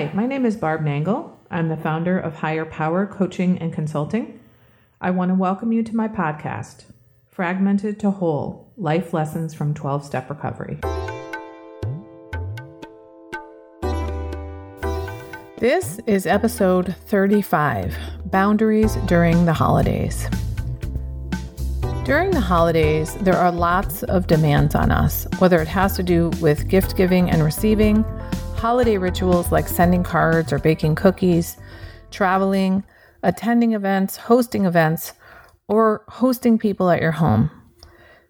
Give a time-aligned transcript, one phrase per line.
[0.00, 1.32] Hi, my name is Barb Nangle.
[1.50, 4.40] I'm the founder of Higher Power Coaching and Consulting.
[4.98, 6.84] I want to welcome you to my podcast,
[7.28, 10.78] Fragmented to Whole Life Lessons from 12 Step Recovery.
[15.58, 17.94] This is episode 35
[18.24, 20.26] Boundaries During the Holidays.
[22.04, 26.30] During the holidays, there are lots of demands on us, whether it has to do
[26.40, 28.02] with gift giving and receiving,
[28.60, 31.56] holiday rituals like sending cards or baking cookies,
[32.10, 32.84] traveling,
[33.22, 35.14] attending events, hosting events,
[35.66, 37.50] or hosting people at your home.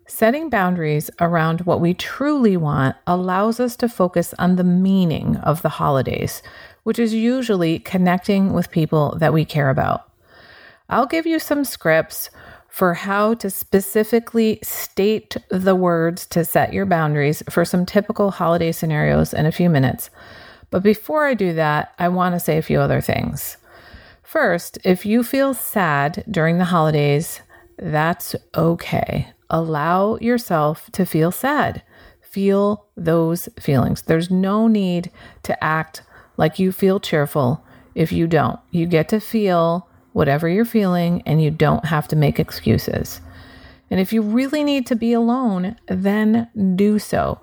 [0.07, 5.63] Setting boundaries around what we truly want allows us to focus on the meaning of
[5.63, 6.45] the holidays,
[6.85, 10.13] which is usually connecting with people that we care about.
[10.89, 12.31] I'll give you some scripts
[12.71, 18.73] for how to specifically state the words to set your boundaries for some typical holiday
[18.73, 20.09] scenarios in a few minutes.
[20.71, 23.57] But before I do that, I want to say a few other things.
[24.23, 27.41] First, if you feel sad during the holidays,
[27.77, 29.33] that's okay.
[29.51, 31.83] Allow yourself to feel sad.
[32.21, 34.03] Feel those feelings.
[34.03, 35.11] There's no need
[35.43, 36.03] to act
[36.37, 37.65] like you feel cheerful
[37.97, 38.61] if you don't.
[38.71, 43.21] You get to feel whatever you're feeling, and you don't have to make excuses.
[43.91, 47.41] And if you really need to be alone, then do so,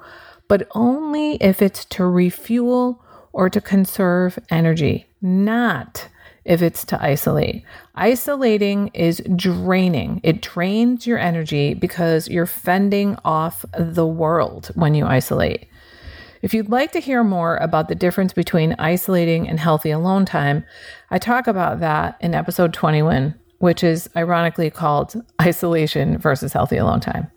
[0.48, 6.08] but only if it's to refuel or to conserve energy, not
[6.46, 7.64] if it's to isolate.
[7.96, 10.22] Isolating is draining.
[10.24, 15.68] It drains your energy because you're fending off the world when you isolate.
[16.42, 20.66] If you'd like to hear more about the difference between isolating and healthy alone time,
[21.10, 27.00] I talk about that in episode 21, which is ironically called Isolation versus Healthy Alone
[27.00, 27.30] Time.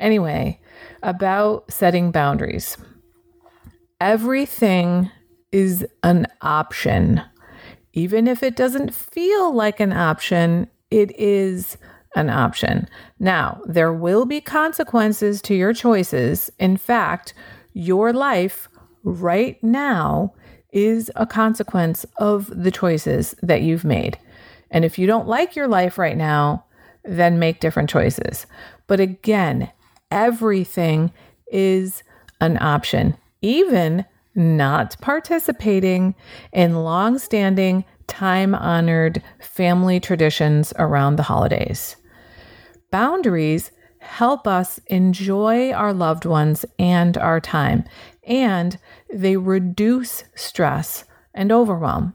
[0.00, 0.60] Anyway,
[1.02, 2.76] about setting boundaries.
[4.00, 5.10] Everything
[5.52, 7.22] is an option.
[7.92, 11.78] Even if it doesn't feel like an option, it is
[12.16, 12.88] an option.
[13.18, 16.50] Now, there will be consequences to your choices.
[16.58, 17.34] In fact,
[17.74, 18.68] your life
[19.02, 20.32] right now
[20.72, 24.18] is a consequence of the choices that you've made.
[24.70, 26.64] And if you don't like your life right now,
[27.04, 28.46] then make different choices.
[28.86, 29.70] But again,
[30.10, 31.12] everything
[31.52, 32.02] is
[32.40, 34.04] an option, even
[34.34, 36.14] not participating
[36.52, 41.96] in long-standing, time-honored family traditions around the holidays.
[42.90, 43.70] Boundaries
[44.04, 47.84] help us enjoy our loved ones and our time,
[48.24, 48.78] and
[49.12, 51.04] they reduce stress
[51.34, 52.14] and overwhelm.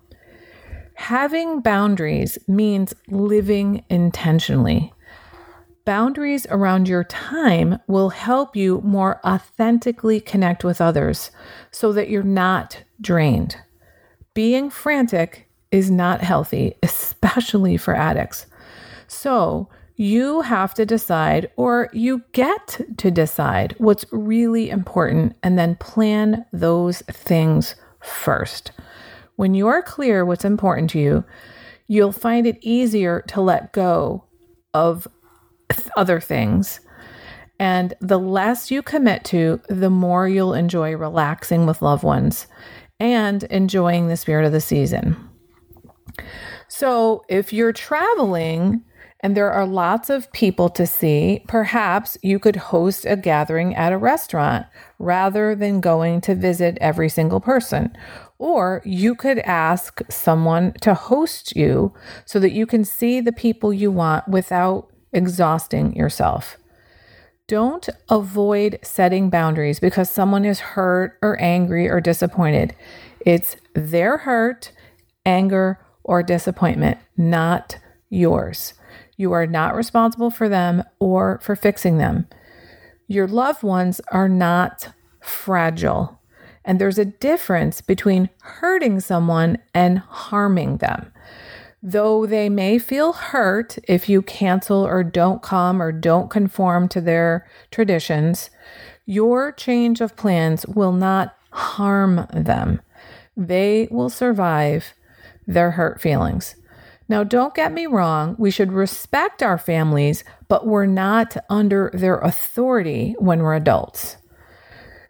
[0.96, 4.94] Having boundaries means living intentionally.
[5.86, 11.32] Boundaries around your time will help you more authentically connect with others
[11.72, 13.58] so that you're not drained.
[14.34, 18.46] Being frantic is not healthy, especially for addicts.
[19.08, 25.76] So, you have to decide, or you get to decide what's really important and then
[25.76, 28.72] plan those things first.
[29.36, 31.26] When you're clear what's important to you,
[31.90, 34.24] you'll find it easier to let go
[34.74, 35.06] of
[35.98, 36.80] other things.
[37.60, 42.48] And the less you commit to, the more you'll enjoy relaxing with loved ones
[43.02, 45.18] and enjoying the spirit of the season.
[46.70, 48.86] So, if you're traveling,
[49.22, 53.92] and there are lots of people to see, perhaps you could host a gathering at
[53.92, 54.66] a restaurant
[54.98, 57.96] rather than going to visit every single person.
[58.38, 61.94] Or you could ask someone to host you
[62.24, 66.58] so that you can see the people you want without exhausting yourself.
[67.48, 72.74] Don't avoid setting boundaries because someone is hurt or angry or disappointed.
[73.26, 74.72] It's their hurt,
[75.26, 77.78] anger, or disappointment, not
[78.10, 78.76] yours.
[79.20, 82.26] You are not responsible for them or for fixing them.
[83.10, 86.22] Your loved ones are not fragile.
[86.64, 91.12] And there's a difference between hurting someone and harming them.
[91.84, 97.02] Though they may feel hurt if you cancel or don't come or don't conform to
[97.02, 98.50] their traditions,
[99.06, 102.80] your change of plans will not harm them.
[103.36, 104.94] They will survive
[105.46, 106.56] their hurt feelings.
[107.10, 112.20] Now, don't get me wrong, we should respect our families, but we're not under their
[112.20, 114.18] authority when we're adults.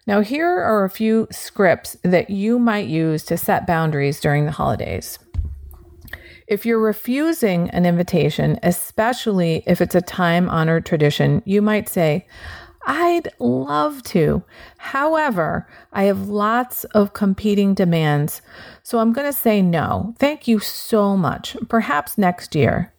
[0.07, 4.51] Now, here are a few scripts that you might use to set boundaries during the
[4.51, 5.19] holidays.
[6.47, 12.25] If you're refusing an invitation, especially if it's a time honored tradition, you might say,
[12.85, 14.43] I'd love to.
[14.77, 18.41] However, I have lots of competing demands,
[18.83, 20.15] so I'm going to say no.
[20.17, 21.57] Thank you so much.
[21.67, 22.93] Perhaps next year.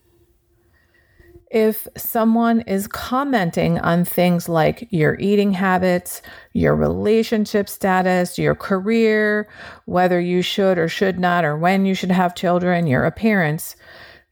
[1.50, 6.22] If someone is commenting on things like your eating habits,
[6.52, 9.48] your relationship status, your career,
[9.86, 13.74] whether you should or should not, or when you should have children, your appearance,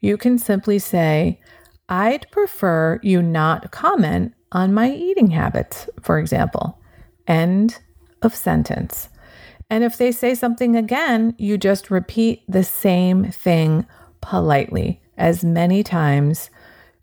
[0.00, 1.40] you can simply say,
[1.88, 6.78] I'd prefer you not comment on my eating habits, for example.
[7.26, 7.78] End
[8.22, 9.08] of sentence.
[9.70, 13.86] And if they say something again, you just repeat the same thing
[14.20, 16.50] politely as many times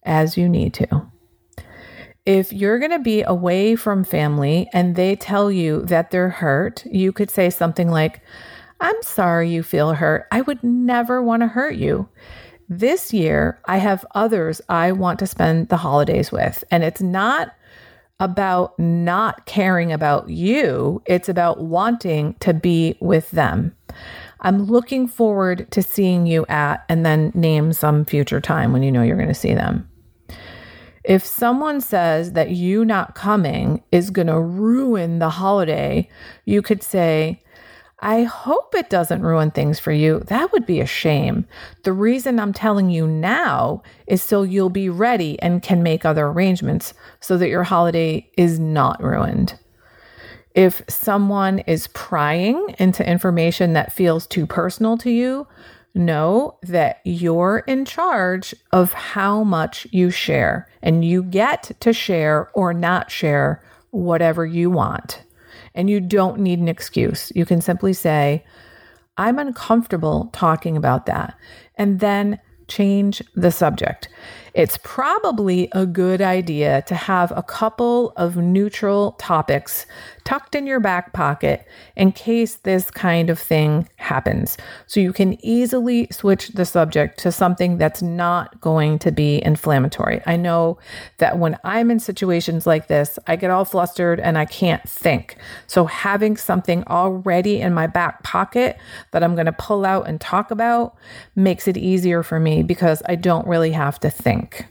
[0.03, 1.11] as you need to.
[2.25, 6.83] If you're going to be away from family and they tell you that they're hurt,
[6.87, 8.21] you could say something like,
[8.79, 10.25] I'm sorry you feel hurt.
[10.31, 12.09] I would never want to hurt you.
[12.67, 16.63] This year, I have others I want to spend the holidays with.
[16.71, 17.55] And it's not
[18.19, 23.75] about not caring about you, it's about wanting to be with them.
[24.39, 28.91] I'm looking forward to seeing you at, and then name some future time when you
[28.91, 29.89] know you're going to see them.
[31.03, 36.09] If someone says that you not coming is going to ruin the holiday,
[36.45, 37.43] you could say,
[38.05, 40.19] I hope it doesn't ruin things for you.
[40.27, 41.47] That would be a shame.
[41.81, 46.27] The reason I'm telling you now is so you'll be ready and can make other
[46.27, 49.57] arrangements so that your holiday is not ruined.
[50.53, 55.47] If someone is prying into information that feels too personal to you,
[55.95, 62.51] know that you're in charge of how much you share and you get to share
[62.53, 65.23] or not share whatever you want.
[65.75, 67.31] And you don't need an excuse.
[67.35, 68.43] You can simply say,
[69.17, 71.37] I'm uncomfortable talking about that.
[71.75, 74.09] And then change the subject.
[74.53, 79.85] It's probably a good idea to have a couple of neutral topics
[80.25, 84.57] tucked in your back pocket in case this kind of thing happens.
[84.87, 90.21] So you can easily switch the subject to something that's not going to be inflammatory.
[90.25, 90.79] I know
[91.19, 95.37] that when I'm in situations like this, I get all flustered and I can't think.
[95.67, 98.77] So having something already in my back pocket
[99.11, 100.95] that I'm going to pull out and talk about
[101.35, 104.65] makes it easier for me because I don't really have to think.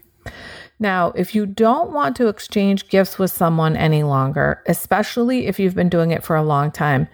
[0.84, 5.74] Now, if you don't want to exchange gifts with someone any longer, especially if you've
[5.74, 7.08] been doing it for a long time,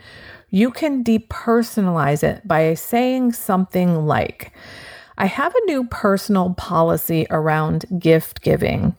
[0.48, 4.52] you can depersonalize it by saying something like,
[5.18, 8.96] I have a new personal policy around gift giving.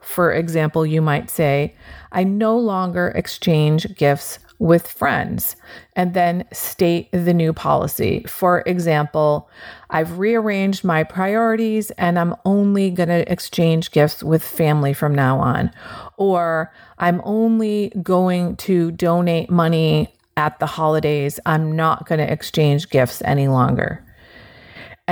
[0.00, 1.74] For example, you might say,
[2.12, 5.56] I no longer exchange gifts with friends
[5.96, 8.24] and then state the new policy.
[8.28, 9.50] For example,
[9.90, 15.40] I've rearranged my priorities and I'm only going to exchange gifts with family from now
[15.40, 15.72] on.
[16.16, 21.40] Or I'm only going to donate money at the holidays.
[21.44, 24.04] I'm not going to exchange gifts any longer.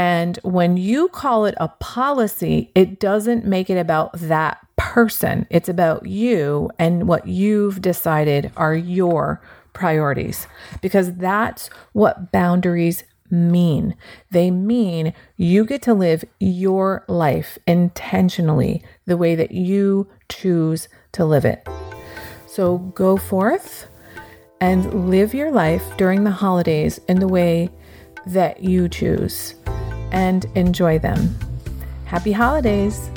[0.00, 5.46] And when you call it a policy, it doesn't make it about that person.
[5.50, 9.42] It's about you and what you've decided are your
[9.74, 10.46] priorities
[10.80, 13.94] because that's what boundaries mean.
[14.30, 21.26] They mean you get to live your life intentionally the way that you choose to
[21.26, 21.68] live it.
[22.46, 23.86] So go forth
[24.62, 27.68] and live your life during the holidays in the way
[28.26, 29.54] that you choose
[30.12, 31.34] and enjoy them.
[32.04, 33.10] Happy holidays!